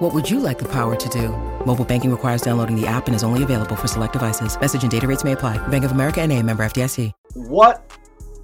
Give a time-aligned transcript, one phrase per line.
[0.00, 1.28] What would you like the power to do?
[1.66, 4.58] Mobile banking requires downloading the app and is only available for select devices.
[4.58, 5.58] Message and data rates may apply.
[5.68, 7.12] Bank of America and a member FDIC.
[7.34, 7.98] What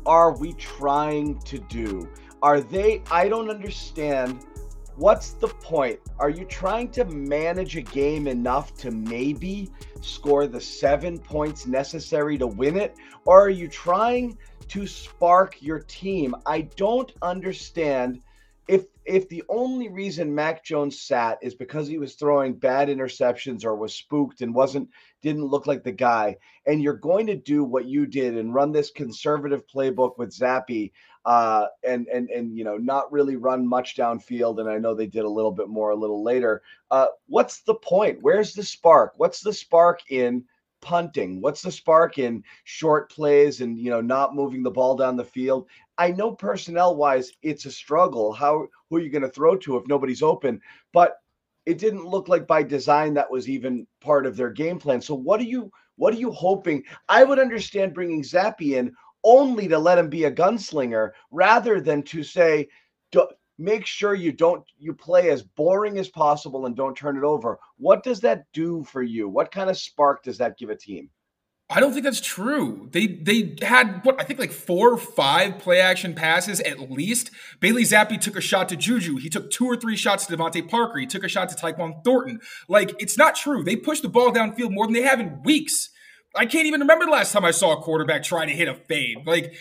[0.04, 2.10] are we trying to do?
[2.42, 4.44] Are they, I don't understand.
[4.96, 5.98] What's the point?
[6.18, 9.70] Are you trying to manage a game enough to maybe
[10.02, 12.96] score the seven points necessary to win it?
[13.24, 14.36] Or are you trying
[14.68, 16.34] to spark your team?
[16.44, 18.20] I don't understand
[18.68, 23.64] if if the only reason Mac Jones sat is because he was throwing bad interceptions
[23.64, 24.88] or was spooked and wasn't
[25.22, 28.72] didn't look like the guy, and you're going to do what you did and run
[28.72, 30.92] this conservative playbook with Zappe,
[31.24, 35.06] uh, and and and you know not really run much downfield, and I know they
[35.06, 36.62] did a little bit more a little later.
[36.90, 38.18] Uh, what's the point?
[38.22, 39.14] Where's the spark?
[39.16, 40.44] What's the spark in?
[40.82, 41.40] punting?
[41.40, 45.24] What's the spark in short plays and you know not moving the ball down the
[45.24, 45.66] field?
[45.98, 48.32] I know personnel wise it's a struggle.
[48.32, 50.60] How who are you going to throw to if nobody's open?
[50.92, 51.16] But
[51.64, 55.00] it didn't look like by design that was even part of their game plan.
[55.00, 56.84] So what are you what are you hoping?
[57.08, 58.94] I would understand bringing Zappe in
[59.24, 62.68] only to let him be a gunslinger rather than to say
[63.58, 67.58] make sure you don't you play as boring as possible and don't turn it over.
[67.78, 69.28] What does that do for you?
[69.28, 71.10] What kind of spark does that give a team?
[71.68, 72.88] I don't think that's true.
[72.92, 77.32] They they had what I think like four or five play action passes at least.
[77.58, 79.16] Bailey Zappe took a shot to Juju.
[79.16, 80.98] He took two or three shots to DeVante Parker.
[80.98, 82.40] He took a shot to Tyquan Thornton.
[82.68, 83.64] Like it's not true.
[83.64, 85.90] They pushed the ball downfield more than they have in weeks.
[86.36, 88.74] I can't even remember the last time I saw a quarterback try to hit a
[88.74, 89.26] fade.
[89.26, 89.54] Like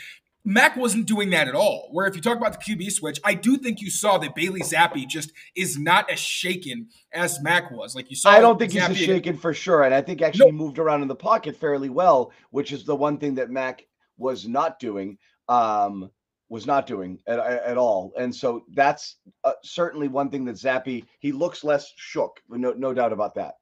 [0.45, 1.89] Mac wasn't doing that at all.
[1.91, 4.61] Where if you talk about the QB switch, I do think you saw that Bailey
[4.61, 7.95] Zappe just is not as shaken as Mac was.
[7.95, 10.21] Like you saw, I don't think Zappe he's as shaken for sure, and I think
[10.21, 13.85] actually moved around in the pocket fairly well, which is the one thing that Mac
[14.17, 15.17] was not doing.
[15.49, 16.11] Um,
[16.47, 21.03] was not doing at, at all, and so that's uh, certainly one thing that Zappe
[21.19, 22.39] he looks less shook.
[22.47, 23.55] No, no doubt about that.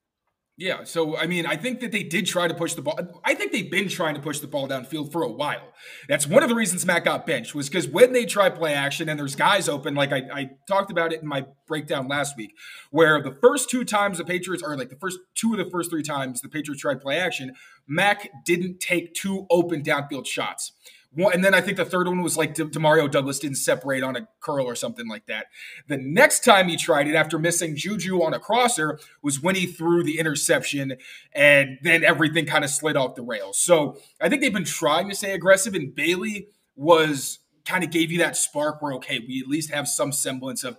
[0.55, 2.99] Yeah, so I mean, I think that they did try to push the ball.
[3.25, 5.73] I think they've been trying to push the ball downfield for a while.
[6.07, 9.09] That's one of the reasons Mac got benched was because when they try play action
[9.09, 12.53] and there's guys open, like I, I, talked about it in my breakdown last week,
[12.91, 15.89] where the first two times the Patriots, or like the first two of the first
[15.89, 17.55] three times the Patriots tried play action,
[17.87, 20.73] Mac didn't take two open downfield shots
[21.15, 24.27] and then I think the third one was like Demario Douglas didn't separate on a
[24.39, 25.47] curl or something like that.
[25.87, 29.67] The next time he tried it after missing Juju on a crosser was when he
[29.67, 30.97] threw the interception,
[31.33, 33.59] and then everything kind of slid off the rails.
[33.59, 38.11] So I think they've been trying to stay aggressive, and Bailey was kind of gave
[38.11, 40.77] you that spark where okay, we at least have some semblance of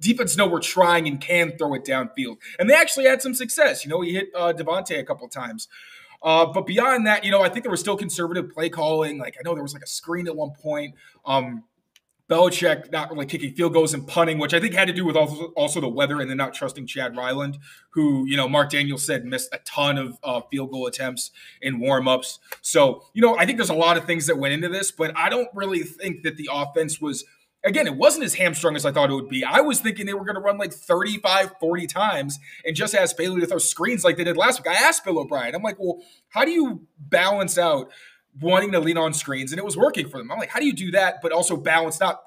[0.00, 0.36] defense.
[0.36, 3.84] Know we're trying and can throw it downfield, and they actually had some success.
[3.84, 5.68] You know, he hit uh, DeVante a couple times.
[6.24, 9.18] Uh, but beyond that, you know, I think there was still conservative play calling.
[9.18, 10.94] Like I know there was like a screen at one point.
[11.26, 11.64] Um,
[12.30, 15.14] Belichick not really kicking field goals and punting, which I think had to do with
[15.14, 17.58] also, also the weather and then not trusting Chad Ryland,
[17.90, 21.30] who, you know, Mark Daniels said missed a ton of uh, field goal attempts
[21.60, 22.38] in warmups.
[22.62, 25.12] So, you know, I think there's a lot of things that went into this, but
[25.18, 27.24] I don't really think that the offense was–
[27.64, 29.42] again, it wasn't as hamstrung as I thought it would be.
[29.44, 33.16] I was thinking they were going to run like 35, 40 times and just ask
[33.16, 34.76] Bailey to throw screens like they did last week.
[34.76, 37.90] I asked Bill O'Brien, I'm like, well, how do you balance out
[38.40, 39.52] wanting to lean on screens?
[39.52, 40.30] And it was working for them.
[40.30, 42.20] I'm like, how do you do that, but also balance not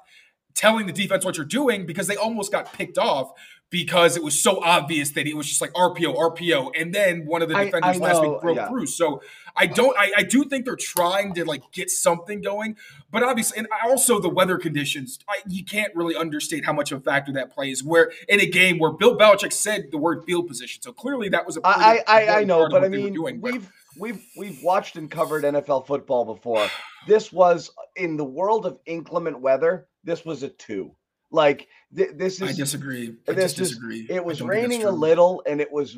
[0.58, 3.32] telling the defense what you're doing because they almost got picked off
[3.70, 7.42] because it was so obvious that it was just like RPO, RPO, and then one
[7.42, 8.68] of the defenders I, I last week broke yeah.
[8.68, 8.86] through.
[8.86, 9.22] So
[9.56, 12.76] I don't, I, I, do think they're trying to like get something going,
[13.10, 17.00] but obviously, and also the weather conditions, I, you can't really understate how much of
[17.00, 17.84] a factor that plays.
[17.84, 21.46] Where in a game where Bill Belichick said the word field position, so clearly that
[21.46, 21.60] was a.
[21.64, 23.62] I, I, I know, but I mean, doing, we've.
[23.62, 23.72] But.
[23.98, 26.68] We've we've watched and covered NFL football before.
[27.08, 29.87] This was in the world of inclement weather.
[30.04, 30.94] This was a two.
[31.30, 32.50] Like th- this is.
[32.50, 33.14] I disagree.
[33.28, 34.00] I this disagree.
[34.00, 35.96] Is, it was raining a little and it was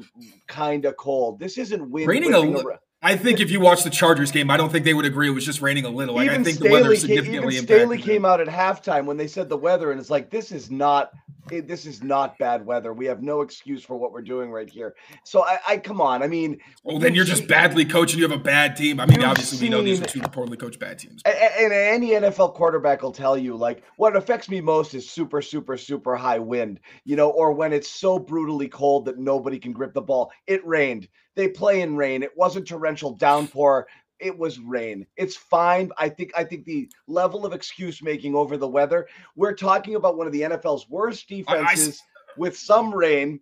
[0.48, 1.38] kind of cold.
[1.38, 2.08] This isn't wind.
[2.08, 2.72] Raining a little.
[3.02, 5.32] I think if you watch the Chargers game, I don't think they would agree it
[5.32, 6.16] was just raining a little.
[6.16, 9.16] Like, I think Staley the weather significantly came, even Staley came out at halftime when
[9.16, 11.10] they said the weather, and it's like this is not
[11.58, 12.92] this is not bad weather.
[12.92, 14.94] We have no excuse for what we're doing right here.
[15.24, 16.22] So I, I come on.
[16.22, 19.00] I mean, well, then you're just badly coached and you have a bad team.
[19.00, 21.22] I mean, obviously seen, we know these are two poorly coached bad teams.
[21.24, 25.42] And, and any NFL quarterback will tell you, like, what affects me most is super,
[25.42, 26.78] super, super high wind.
[27.04, 30.30] You know, or when it's so brutally cold that nobody can grip the ball.
[30.46, 31.08] It rained.
[31.34, 32.22] They play in rain.
[32.22, 33.86] It wasn't torrential downpour
[34.20, 35.06] it was rain.
[35.16, 35.90] It's fine.
[35.98, 39.08] I think I think the level of excuse making over the weather.
[39.36, 43.40] We're talking about one of the NFL's worst defenses I, I, with some rain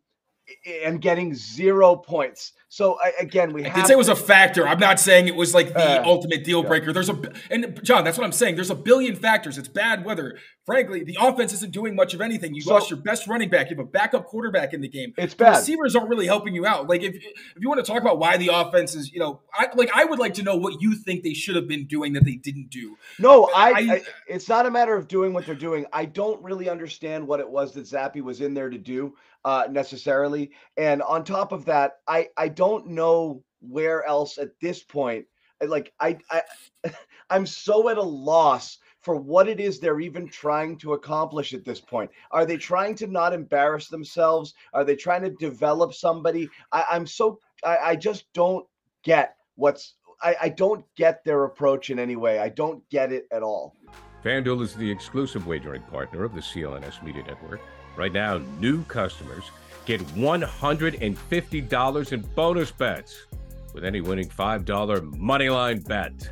[0.85, 2.53] and getting zero points.
[2.69, 4.67] So again, we I did say it was a factor.
[4.67, 6.93] I'm not saying it was like the uh, ultimate deal breaker.
[6.93, 7.21] There's a
[7.51, 8.55] and John, that's what I'm saying.
[8.55, 9.59] There's a billion factors.
[9.59, 10.39] It's bad weather.
[10.69, 12.55] Frankly, the offense isn't doing much of anything.
[12.55, 13.70] You so, lost your best running back.
[13.70, 15.15] You have a backup quarterback in the game.
[15.17, 15.55] It's bad.
[15.55, 16.91] The receivers aren't really helping you out.
[16.91, 19.69] Like if if you want to talk about why the offense is, you know, I
[19.76, 22.26] like I would like to know what you think they should have been doing that
[22.26, 22.99] they didn't do.
[23.19, 25.87] No, I, I, I it's not a matter of doing what they're doing.
[25.91, 29.17] I don't really understand what it was that Zappe was in there to do
[29.47, 30.50] uh, necessarily.
[30.76, 35.25] And on top of that, I I don't know where else at this point.
[35.67, 36.43] Like I I
[37.31, 38.76] I'm so at a loss
[39.09, 42.11] for what it is they're even trying to accomplish at this point.
[42.31, 44.53] Are they trying to not embarrass themselves?
[44.75, 46.47] Are they trying to develop somebody?
[46.73, 48.67] I, am so I, I just don't
[49.05, 52.39] get what's I, I don't get their approach in any way.
[52.39, 53.75] I don't get it at all.
[54.23, 57.63] FanDuel is the exclusive wagering partner of the CLNS Media Network.
[57.97, 59.45] Right now, new customers
[59.87, 63.27] get $150 in bonus bets
[63.73, 66.29] with any winning $5 moneyline bet.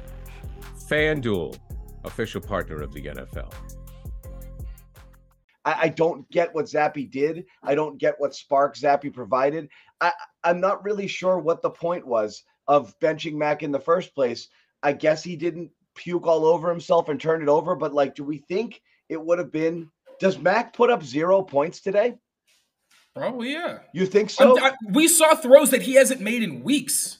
[0.90, 1.58] FanDuel,
[2.06, 3.52] official partner of the NFL.
[5.64, 7.44] I, I, don't get what Zappe did.
[7.62, 9.68] I don't get what spark Zappe provided.
[10.00, 10.12] I,
[10.44, 14.48] I'm not really sure what the point was of benching Mac in the first place.
[14.82, 18.24] I guess he didn't puke all over himself and turn it over, but like, do
[18.24, 22.14] we think it would have been does Mac put up zero points today?
[23.14, 23.78] Probably, yeah.
[23.92, 24.58] You think so?
[24.58, 27.18] I, we saw throws that he hasn't made in weeks.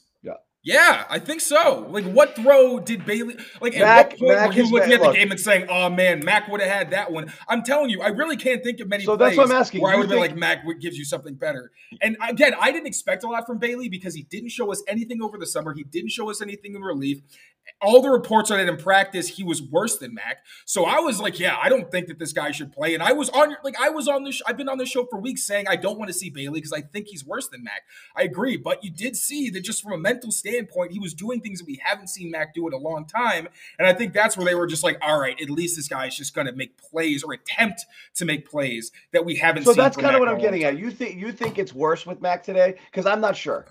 [0.66, 1.04] Yeah.
[1.08, 1.86] I think so.
[1.88, 3.36] Like, what throw did Bailey?
[3.60, 5.88] Like, Mac, at what point Mac were you looking at the game and saying, "Oh
[5.88, 7.32] man, Mac would have had that one"?
[7.48, 9.04] I'm telling you, I really can't think of many.
[9.04, 9.80] So that's what I'm asking.
[9.80, 11.70] Where I would think- be like, Mac gives you something better.
[12.02, 15.22] And again, I didn't expect a lot from Bailey because he didn't show us anything
[15.22, 15.72] over the summer.
[15.72, 17.20] He didn't show us anything in relief
[17.82, 20.38] all the reports on it in practice, he was worse than Mac.
[20.64, 22.94] So I was like, yeah, I don't think that this guy should play.
[22.94, 24.40] And I was on, like, I was on this.
[24.46, 26.72] I've been on this show for weeks saying I don't want to see Bailey because
[26.72, 27.82] I think he's worse than Mac.
[28.16, 30.55] I agree, but you did see that just from a mental standpoint,
[30.90, 33.48] he was doing things that we haven't seen Mac do in a long time.
[33.78, 36.06] And I think that's where they were just like, all right, at least this guy
[36.06, 39.64] is just going to make plays or attempt to make plays that we haven't.
[39.64, 40.74] So that's kind of what I'm getting time.
[40.74, 40.80] at.
[40.80, 42.76] You think you think it's worse with Mac today?
[42.90, 43.66] Because I'm not sure.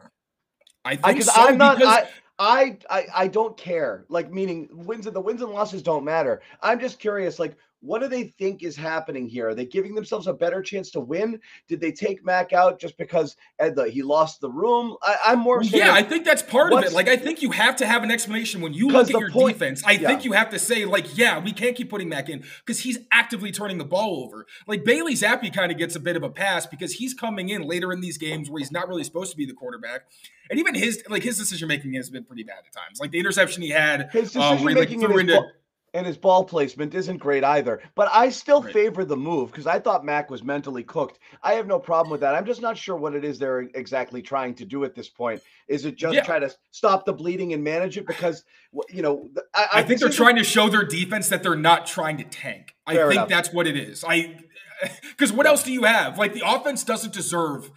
[0.84, 1.84] I think I, so I'm not.
[1.84, 4.06] I, I, I I don't care.
[4.10, 6.42] Like meaning wins and the wins and losses don't matter.
[6.62, 7.40] I'm just curious.
[7.40, 9.50] Like, what do they think is happening here?
[9.50, 11.40] Are they giving themselves a better chance to win?
[11.68, 14.96] Did they take Mac out just because the, he lost the room?
[15.02, 15.62] I, am more.
[15.64, 16.94] Yeah, I think that's part of it.
[16.94, 19.60] Like, I think you have to have an explanation when you look at your point,
[19.60, 19.84] defense.
[19.86, 20.08] I yeah.
[20.08, 23.00] think you have to say, like, yeah, we can't keep putting Mac in because he's
[23.12, 24.46] actively turning the ball over.
[24.68, 27.64] Like Bailey Zappe kind of gets a bit of a pass because he's coming in
[27.64, 30.02] later in these games where he's not really supposed to be the quarterback.
[30.50, 33.00] And even his like his decision making has been pretty bad at times.
[33.00, 35.52] Like the interception he had, his uh, decision making like, into, ball,
[35.96, 37.82] and his ball placement isn't great either.
[37.96, 38.74] But I still right.
[38.74, 41.20] favor the move because I thought Mac was mentally cooked.
[41.42, 42.36] I have no problem with that.
[42.36, 45.42] I'm just not sure what it is they're exactly trying to do at this point.
[45.70, 46.24] Is it just yeah.
[46.24, 48.06] try to stop the bleeding and manage it?
[48.06, 48.44] Because
[48.90, 51.88] you know, I, I, I think they're trying to show their defense that they're not
[51.88, 52.76] trying to tank.
[52.86, 53.30] I think enough.
[53.30, 54.04] that's what it is.
[54.06, 54.38] I
[55.10, 56.18] because what else do you have?
[56.18, 57.72] Like the offense doesn't deserve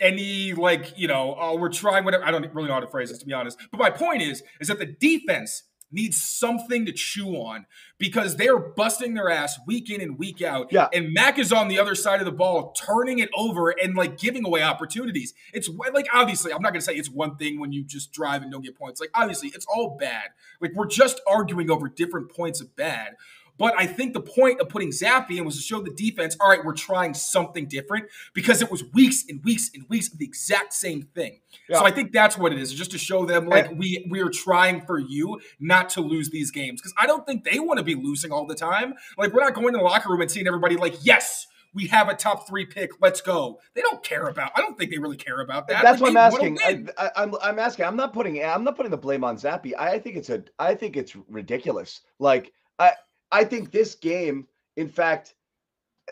[0.00, 3.10] any like you know oh we're trying whatever i don't really know how to phrase
[3.10, 6.92] this to be honest but my point is is that the defense needs something to
[6.92, 7.66] chew on
[7.98, 10.72] because they are busting their ass week in and week out.
[10.72, 10.88] Yeah.
[10.92, 14.18] And Mac is on the other side of the ball, turning it over and like
[14.18, 15.34] giving away opportunities.
[15.52, 18.50] It's like obviously, I'm not gonna say it's one thing when you just drive and
[18.50, 19.00] don't get points.
[19.00, 20.30] Like obviously, it's all bad.
[20.60, 23.16] Like we're just arguing over different points of bad.
[23.60, 26.48] But I think the point of putting Zappe in was to show the defense, all
[26.48, 30.24] right, we're trying something different because it was weeks and weeks and weeks of the
[30.24, 31.40] exact same thing.
[31.68, 31.80] Yeah.
[31.80, 34.22] So I think that's what it is, just to show them like and, we we
[34.22, 36.80] are trying for you not to lose these games.
[36.80, 38.94] Because I don't think they want to be losing all the time.
[39.18, 42.08] Like we're not going to the locker room and seeing everybody like, yes, we have
[42.08, 42.92] a top three pick.
[43.02, 43.60] Let's go.
[43.74, 44.52] They don't care about.
[44.56, 45.82] I don't think they really care about that.
[45.82, 46.58] That's like, what I'm asking.
[46.64, 47.84] I, am I'm, I'm asking.
[47.84, 48.42] I'm not putting.
[48.42, 49.74] I'm not putting the blame on Zappe.
[49.78, 50.44] I think it's a.
[50.58, 52.00] I think it's ridiculous.
[52.18, 52.92] Like I.
[53.32, 55.34] I think this game, in fact,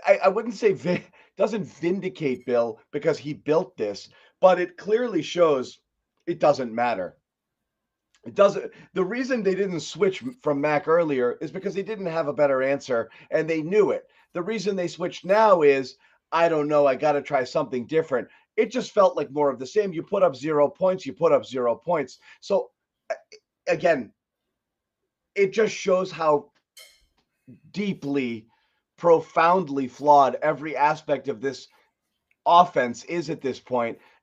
[0.06, 1.04] I, I wouldn't say vi-
[1.36, 4.08] doesn't vindicate Bill because he built this,
[4.40, 5.80] but it clearly shows
[6.26, 7.16] it doesn't matter.
[8.24, 8.72] It doesn't.
[8.94, 12.62] The reason they didn't switch from Mac earlier is because they didn't have a better
[12.62, 14.06] answer and they knew it.
[14.34, 15.96] The reason they switched now is
[16.32, 16.86] I don't know.
[16.86, 18.28] I got to try something different.
[18.56, 19.92] It just felt like more of the same.
[19.92, 22.18] You put up zero points, you put up zero points.
[22.40, 22.70] So,
[23.68, 24.12] again,
[25.34, 26.50] it just shows how
[27.72, 28.46] deeply,
[28.96, 31.68] profoundly flawed every aspect of this
[32.46, 33.60] offense is at this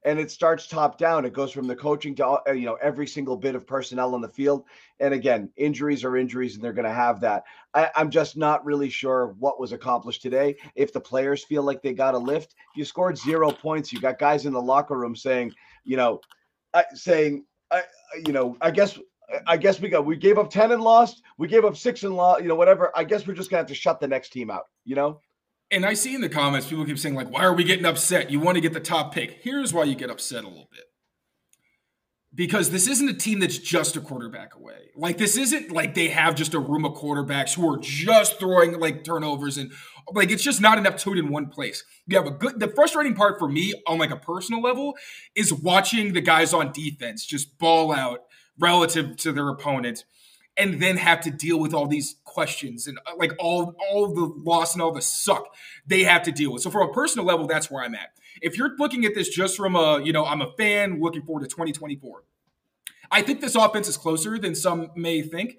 [0.05, 1.25] and it starts top down.
[1.25, 4.21] It goes from the coaching to uh, you know every single bit of personnel on
[4.21, 4.63] the field.
[4.99, 7.43] And again, injuries are injuries, and they're going to have that.
[7.73, 10.55] I, am just not really sure what was accomplished today.
[10.75, 13.91] If the players feel like they got a lift, you scored zero points.
[13.91, 15.53] You got guys in the locker room saying,
[15.83, 16.21] you know,
[16.73, 17.83] uh, saying, I,
[18.25, 18.99] you know, I guess
[19.47, 21.21] I guess we got we gave up 10 and lost.
[21.37, 22.91] We gave up six and lost, you know, whatever.
[22.95, 25.19] I guess we're just gonna have to shut the next team out, you know?
[25.71, 28.29] And I see in the comments people keep saying, like, why are we getting upset?
[28.29, 29.39] You want to get the top pick.
[29.41, 30.83] Here's why you get upset a little bit.
[32.33, 34.91] Because this isn't a team that's just a quarterback away.
[34.95, 38.79] Like, this isn't like they have just a room of quarterbacks who are just throwing
[38.79, 39.71] like turnovers and
[40.13, 41.83] like it's just not enough to it in one place.
[42.07, 44.93] You have a good the frustrating part for me on like a personal level
[45.33, 48.19] is watching the guys on defense just ball out
[48.59, 50.05] relative to their opponent
[50.57, 54.33] and then have to deal with all these questions and uh, like all all the
[54.43, 55.53] loss and all the suck
[55.85, 56.61] they have to deal with.
[56.61, 58.11] So from a personal level, that's where I'm at.
[58.41, 61.41] If you're looking at this just from a, you know, I'm a fan looking forward
[61.41, 62.23] to 2024.
[63.11, 65.57] I think this offense is closer than some may think.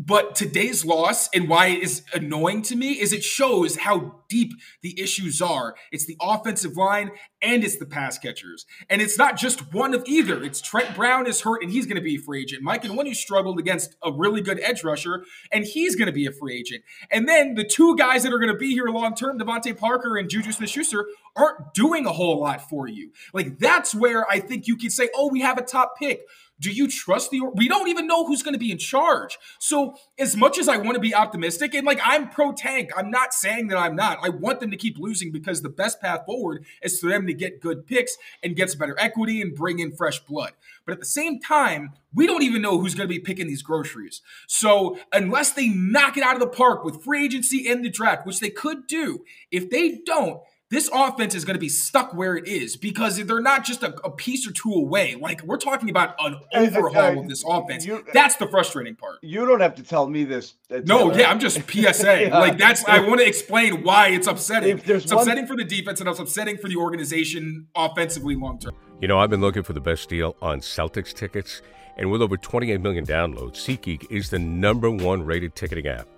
[0.00, 4.52] But today's loss and why it is annoying to me is it shows how deep
[4.80, 5.74] the issues are.
[5.90, 7.10] It's the offensive line
[7.42, 8.64] and it's the pass catchers.
[8.88, 10.40] And it's not just one of either.
[10.44, 12.62] It's Trent Brown is hurt and he's going to be a free agent.
[12.62, 16.32] Mike Onwenu struggled against a really good edge rusher and he's going to be a
[16.32, 16.84] free agent.
[17.10, 20.16] And then the two guys that are going to be here long term, DeVante Parker
[20.16, 23.10] and Juju Smith-Schuster, aren't doing a whole lot for you.
[23.32, 26.22] Like that's where I think you can say, "Oh, we have a top pick."
[26.60, 27.40] Do you trust the?
[27.54, 29.38] We don't even know who's going to be in charge.
[29.58, 33.10] So, as much as I want to be optimistic, and like I'm pro tank, I'm
[33.10, 34.18] not saying that I'm not.
[34.22, 37.34] I want them to keep losing because the best path forward is for them to
[37.34, 40.52] get good picks and get some better equity and bring in fresh blood.
[40.84, 43.62] But at the same time, we don't even know who's going to be picking these
[43.62, 44.22] groceries.
[44.46, 48.26] So, unless they knock it out of the park with free agency and the draft,
[48.26, 52.36] which they could do, if they don't, this offense is going to be stuck where
[52.36, 55.14] it is because they're not just a, a piece or two away.
[55.14, 57.86] Like we're talking about an overhaul of this offense.
[57.86, 59.18] You, that's the frustrating part.
[59.22, 60.54] You don't have to tell me this.
[60.70, 62.22] Uh, no, yeah, I'm just PSA.
[62.28, 62.38] yeah.
[62.38, 64.78] Like that's I want to explain why it's upsetting.
[64.78, 65.22] If there's it's one...
[65.22, 68.74] upsetting for the defense and it's upsetting for the organization offensively long term.
[69.00, 71.62] You know, I've been looking for the best deal on Celtics tickets,
[71.96, 76.08] and with over 28 million downloads, SeatGeek is the number one rated ticketing app.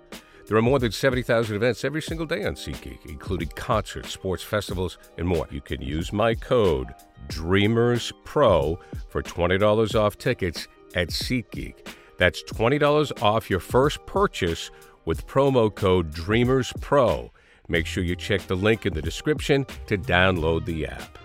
[0.51, 4.97] There are more than 70,000 events every single day on SeatGeek, including concerts, sports festivals,
[5.17, 5.47] and more.
[5.49, 6.89] You can use my code
[7.29, 8.77] DREAMERSPRO
[9.07, 11.87] for $20 off tickets at SeatGeek.
[12.17, 14.71] That's $20 off your first purchase
[15.05, 17.29] with promo code DREAMERSPRO.
[17.69, 21.17] Make sure you check the link in the description to download the app.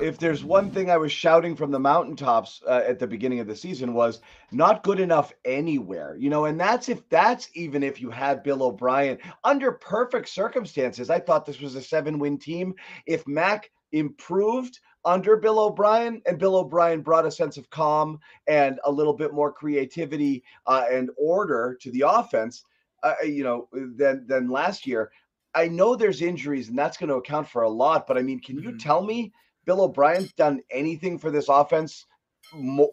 [0.00, 3.46] If there's one thing I was shouting from the mountaintops uh, at the beginning of
[3.46, 4.20] the season was
[4.50, 8.62] not good enough anywhere, you know, and that's if that's even if you had Bill
[8.62, 11.10] O'Brien under perfect circumstances.
[11.10, 12.74] I thought this was a seven win team.
[13.06, 18.80] If Mac improved under Bill O'Brien and Bill O'Brien brought a sense of calm and
[18.84, 22.64] a little bit more creativity uh, and order to the offense,
[23.02, 25.10] uh, you know, than than last year.
[25.54, 28.40] I know there's injuries and that's going to account for a lot, but I mean,
[28.40, 28.78] can you mm-hmm.
[28.78, 29.32] tell me
[29.64, 32.06] Bill O'Brien's done anything for this offense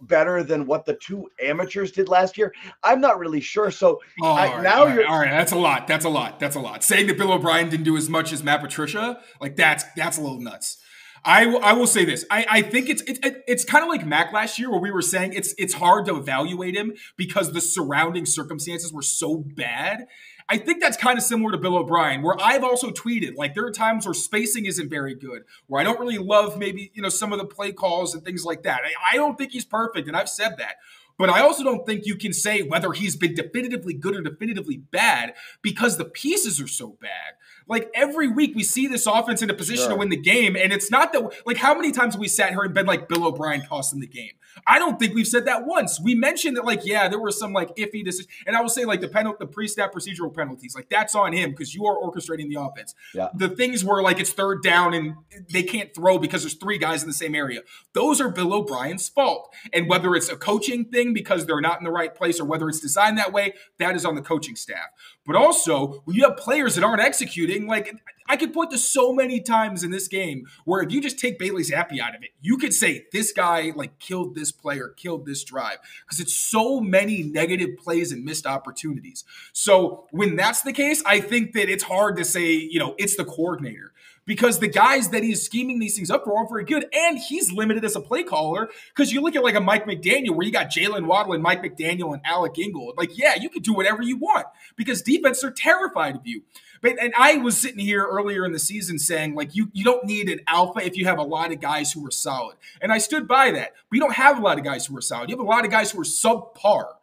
[0.01, 2.53] better than what the two amateurs did last year?
[2.83, 3.71] I'm not really sure.
[3.71, 5.31] So oh, I, right, now all you're all right.
[5.31, 5.87] That's a lot.
[5.87, 6.39] That's a lot.
[6.39, 6.83] That's a lot.
[6.83, 10.21] Saying that Bill O'Brien didn't do as much as Matt Patricia, like that's that's a
[10.21, 10.77] little nuts.
[11.25, 12.25] I, w- I will say this.
[12.31, 14.91] I, I think it's it, it, it's kind of like Mac last year, where we
[14.91, 20.07] were saying it's it's hard to evaluate him because the surrounding circumstances were so bad.
[20.49, 23.65] I think that's kind of similar to Bill O'Brien, where I've also tweeted like there
[23.65, 27.09] are times where spacing isn't very good, where I don't really love maybe you know
[27.09, 28.81] some of the play calls and things like that.
[28.83, 30.75] I, I don't think he's perfect, and I've said that.
[31.19, 34.77] But I also don't think you can say whether he's been definitively good or definitively
[34.77, 37.33] bad because the pieces are so bad.
[37.67, 39.89] Like every week we see this offense in a position sure.
[39.89, 42.51] to win the game, and it's not that like how many times have we sat
[42.51, 44.31] here and been like Bill O'Brien cost them the game?
[44.67, 45.99] I don't think we've said that once.
[45.99, 48.85] We mentioned that like yeah, there were some like iffy decisions, and I will say
[48.85, 52.49] like the penalty, the pre-snap procedural penalties, like that's on him because you are orchestrating
[52.49, 52.95] the offense.
[53.13, 53.29] Yeah.
[53.33, 55.15] The things where like it's third down and
[55.51, 57.61] they can't throw because there's three guys in the same area.
[57.93, 61.83] Those are Bill O'Brien's fault, and whether it's a coaching thing because they're not in
[61.83, 64.87] the right place or whether it's designed that way, that is on the coaching staff.
[65.25, 67.93] But also, when you have players that aren't executing, like
[68.29, 71.39] I could point to so many times in this game where if you just take
[71.39, 75.25] Bailey Zappe out of it, you could say this guy like killed this player, killed
[75.25, 79.25] this drive because it's so many negative plays and missed opportunities.
[79.51, 83.15] So when that's the case, I think that it's hard to say, you know, it's
[83.15, 83.93] the coordinator
[84.25, 86.85] because the guys that he's scheming these things up for aren't very good.
[86.93, 90.35] And he's limited as a play caller because you look at like a Mike McDaniel
[90.35, 92.97] where you got Jaylen Waddle and Mike McDaniel and Alec Ingold.
[92.97, 96.43] Like, yeah, you can do whatever you want because defense are terrified of you.
[96.81, 100.05] But and I was sitting here earlier in the season saying like you you don't
[100.05, 102.99] need an alpha if you have a lot of guys who are solid, and I
[102.99, 103.73] stood by that.
[103.91, 105.29] You don't have a lot of guys who are solid.
[105.29, 106.93] You have a lot of guys who are subpar.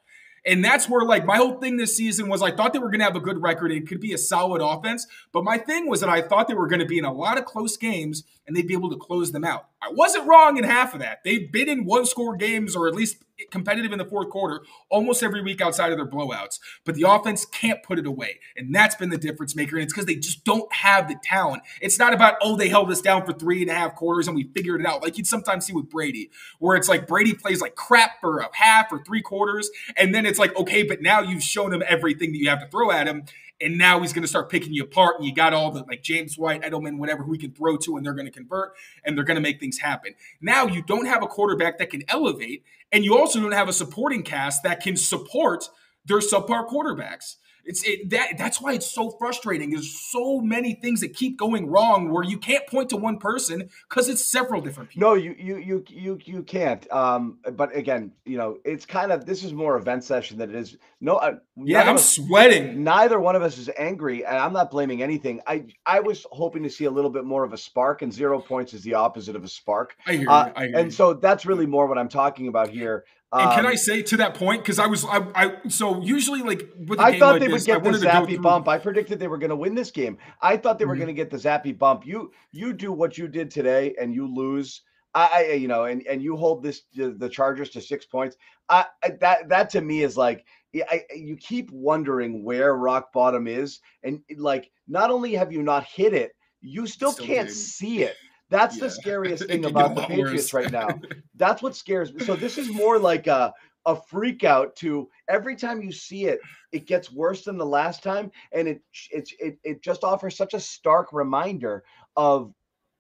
[0.47, 3.01] And that's where, like, my whole thing this season was I thought they were going
[3.01, 3.73] to have a good record.
[3.73, 5.07] It could be a solid offense.
[5.33, 7.37] But my thing was that I thought they were going to be in a lot
[7.37, 9.67] of close games and they'd be able to close them out.
[9.83, 11.25] I wasn't wrong in half of that.
[11.25, 15.23] They've been in one score games or at least competitive in the fourth quarter almost
[15.23, 16.59] every week outside of their blowouts.
[16.85, 18.41] But the offense can't put it away.
[18.57, 19.77] And that's been the difference maker.
[19.77, 21.63] And it's because they just don't have the talent.
[21.81, 24.37] It's not about, oh, they held us down for three and a half quarters and
[24.37, 25.03] we figured it out.
[25.03, 28.49] Like you'd sometimes see with Brady, where it's like Brady plays like crap for a
[28.53, 29.71] half or three quarters.
[29.97, 32.69] And then it's like, okay, but now you've shown him everything that you have to
[32.69, 33.25] throw at him
[33.61, 35.17] and now he's going to start picking you apart.
[35.19, 37.97] And you got all the like James White, Edelman, whatever who he can throw to,
[37.97, 40.15] and they're going to convert and they're going to make things happen.
[40.41, 43.73] Now you don't have a quarterback that can elevate, and you also don't have a
[43.73, 45.69] supporting cast that can support
[46.05, 47.37] their subpar quarterbacks.
[47.67, 49.71] It's it, that that's why it's so frustrating.
[49.71, 53.69] There's so many things that keep going wrong where you can't point to one person
[53.89, 55.09] because it's several different people.
[55.09, 56.91] No, you you you you you can't.
[56.93, 60.57] Um, but again, you know, it's kind of this is more event session than it
[60.57, 60.77] is.
[61.01, 62.85] No, uh, yeah, I'm us, sweating.
[62.85, 65.41] Neither one of us is angry, and I'm not blaming anything.
[65.47, 68.41] I I was hoping to see a little bit more of a spark, and zero
[68.41, 69.97] points is the opposite of a spark.
[70.07, 73.05] I hear, uh, I hear and so that's really more what I'm talking about here.
[73.33, 76.43] And can I um, say to that point because I was I, I so usually
[76.43, 78.69] like with I thought like they this, would get the Zappe bump.
[78.69, 80.17] I predicted they were going to win this game.
[80.41, 81.01] I thought they were mm-hmm.
[81.01, 82.07] going to get the Zappe bump.
[82.07, 84.83] You you do what you did today and you lose.
[85.13, 88.37] I, I you know and and you hold this the Chargers to six points.
[88.69, 90.45] I, I that that to me is like
[90.89, 95.85] I, you keep wondering where rock bottom is and like not only have you not
[95.85, 98.17] hit it, you still, still can't see it.
[98.51, 98.85] That's yeah.
[98.85, 100.89] the scariest thing about the Patriots right now.
[101.37, 102.25] That's what scares me.
[102.25, 103.53] So this is more like a
[103.87, 106.41] a freak out to every time you see it,
[106.73, 110.55] it gets worse than the last time, and it it's it it just offers such
[110.55, 111.85] a stark reminder
[112.17, 112.53] of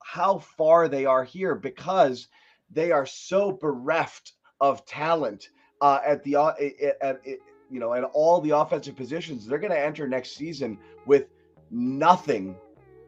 [0.03, 2.29] how far they are here because
[2.71, 5.51] they are so bereft of talent
[5.81, 7.39] uh, at the uh, at, at, at
[7.69, 9.47] you know at all the offensive positions.
[9.47, 11.27] They're going to enter next season with
[11.71, 12.57] nothing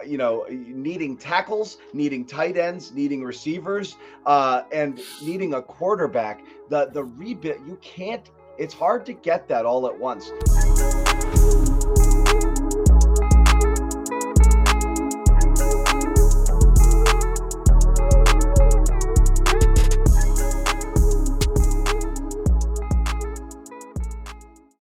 [0.06, 6.44] you know, needing tackles, needing tight ends, needing receivers, uh, and needing a quarterback.
[6.68, 8.28] The the rebuild you can't.
[8.58, 10.32] It's hard to get that all at once.